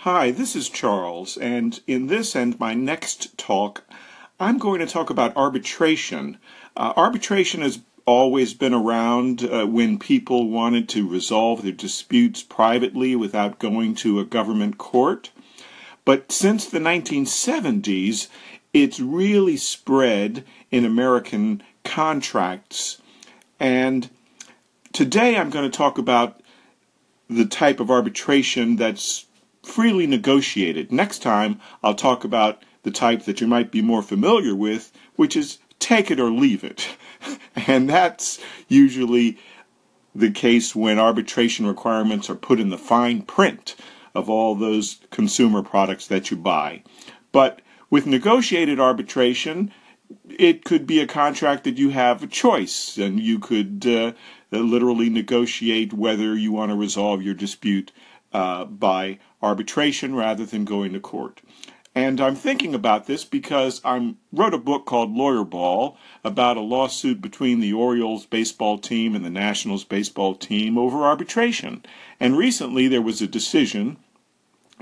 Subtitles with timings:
[0.00, 3.82] Hi, this is Charles, and in this and my next talk,
[4.38, 6.36] I'm going to talk about arbitration.
[6.76, 13.16] Uh, arbitration has always been around uh, when people wanted to resolve their disputes privately
[13.16, 15.30] without going to a government court.
[16.04, 18.28] But since the 1970s,
[18.74, 23.00] it's really spread in American contracts.
[23.58, 24.10] And
[24.92, 26.42] today I'm going to talk about
[27.28, 29.26] the type of arbitration that's
[29.66, 30.92] freely negotiated.
[30.92, 35.36] Next time, I'll talk about the type that you might be more familiar with, which
[35.36, 36.96] is take it or leave it.
[37.66, 39.38] and that's usually
[40.14, 43.74] the case when arbitration requirements are put in the fine print
[44.14, 46.82] of all those consumer products that you buy.
[47.32, 47.60] But
[47.90, 49.72] with negotiated arbitration,
[50.30, 54.12] it could be a contract that you have a choice, and you could uh,
[54.52, 57.90] literally negotiate whether you want to resolve your dispute
[58.36, 61.40] uh, by arbitration rather than going to court.
[61.94, 66.60] And I'm thinking about this because I wrote a book called Lawyer Ball about a
[66.60, 71.82] lawsuit between the Orioles baseball team and the Nationals baseball team over arbitration.
[72.20, 73.96] And recently there was a decision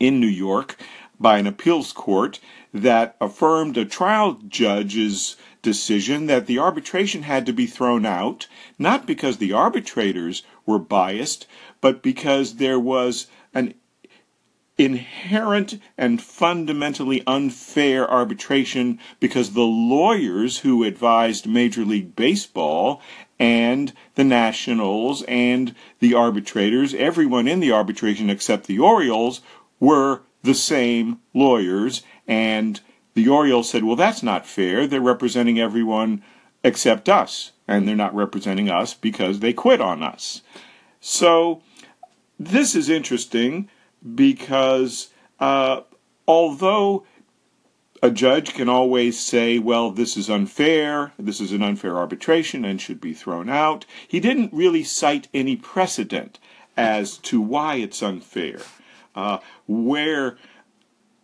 [0.00, 0.78] in New York
[1.20, 2.40] by an appeals court
[2.72, 9.06] that affirmed a trial judge's decision that the arbitration had to be thrown out, not
[9.06, 11.46] because the arbitrators were biased,
[11.82, 13.74] but because there was an
[14.78, 23.00] inherent and fundamentally unfair arbitration because the lawyers who advised Major League Baseball
[23.38, 29.40] and the Nationals and the arbitrators, everyone in the arbitration except the Orioles,
[29.78, 32.02] were the same lawyers.
[32.26, 32.80] And
[33.14, 34.86] the Orioles said, well, that's not fair.
[34.86, 36.22] They're representing everyone
[36.64, 37.52] except us.
[37.68, 40.42] And they're not representing us because they quit on us.
[41.00, 41.62] So
[42.46, 43.68] this is interesting
[44.14, 45.82] because uh,
[46.26, 47.04] although
[48.02, 52.80] a judge can always say, well, this is unfair, this is an unfair arbitration and
[52.80, 56.40] should be thrown out, he didn't really cite any precedent
[56.76, 58.60] as to why it's unfair.
[59.14, 59.38] Uh,
[59.68, 60.36] where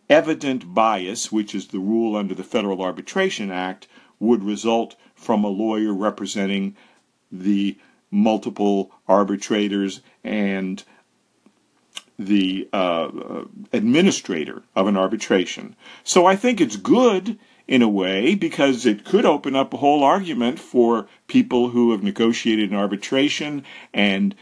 [0.09, 3.89] evident bias, which is the rule under the Federal Arbitration Act,
[4.21, 6.77] would result from a lawyer representing
[7.33, 7.77] the
[8.11, 10.85] multiple arbitrators and
[12.19, 15.77] the uh, uh, administrator of an arbitration.
[16.03, 20.03] So I think it's good in a way because it could open up a whole
[20.03, 23.63] argument for people who have negotiated an arbitration
[23.93, 24.35] and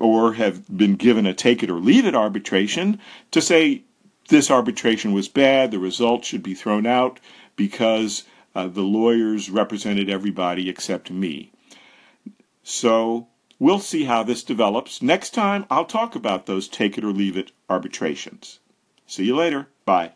[0.00, 3.00] or have been given a take it or leave it arbitration
[3.30, 3.82] to say
[4.28, 7.20] this arbitration was bad, the result should be thrown out
[7.54, 11.52] because uh, the lawyers represented everybody except me.
[12.64, 15.00] So We'll see how this develops.
[15.00, 18.60] Next time, I'll talk about those take it or leave it arbitrations.
[19.06, 19.68] See you later.
[19.84, 20.12] Bye.